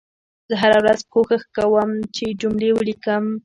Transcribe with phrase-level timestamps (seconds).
[0.49, 3.25] زه هره ورځ کوښښ کوم چې جملې ولیکم